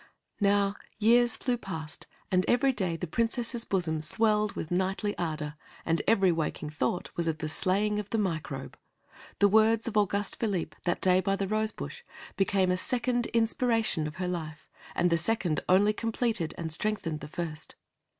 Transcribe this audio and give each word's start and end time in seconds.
Now, 0.39 0.77
years 0.97 1.35
flew 1.37 1.57
past, 1.57 2.07
and 2.31 2.43
every 2.47 2.73
day 2.73 2.97
the 2.97 3.05
Princess's 3.05 3.65
bosom 3.65 4.01
swelled 4.01 4.53
with 4.53 4.71
knightly 4.71 5.15
ardor, 5.15 5.57
and 5.85 6.01
every 6.07 6.31
waking 6.31 6.71
thought 6.71 7.11
was 7.15 7.27
of 7.27 7.37
the 7.37 7.47
slaying 7.47 7.99
of 7.99 8.09
the 8.09 8.17
Microbe. 8.17 8.79
The 9.37 9.47
words 9.47 9.87
of 9.87 9.95
Auguste 9.95 10.39
Philippe 10.39 10.75
that 10.85 11.01
day 11.01 11.19
by 11.19 11.35
the 11.35 11.47
rosebush 11.47 12.01
became 12.35 12.69
the 12.69 12.77
second 12.77 13.27
inspiration 13.27 14.07
of 14.07 14.15
her 14.15 14.27
life, 14.27 14.71
and 14.95 15.11
the 15.11 15.19
second 15.19 15.59
only 15.69 15.93
completed 15.93 16.55
and 16.57 16.73
strengthened 16.73 17.19
the 17.19 17.27
first. 17.27 17.75